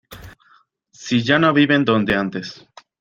Si 1.01 1.21
ya 1.21 1.37
no 1.37 1.53
viven 1.53 1.85
donde 1.85 2.15
antes. 2.15 2.67